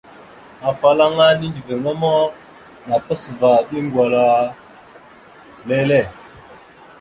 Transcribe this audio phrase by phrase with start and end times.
[0.69, 2.11] Afalaŋa nindəviŋáma
[2.87, 4.23] napas va eɗe gwala
[5.67, 5.99] lele.